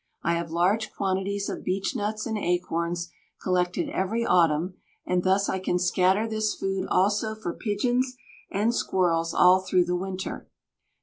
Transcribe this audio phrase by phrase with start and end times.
[0.23, 4.73] I have large quantities of beech nuts and acorns collected every autumn,
[5.05, 8.17] and thus I can scatter this food also for pigeons
[8.49, 10.49] and squirrels all through the winter.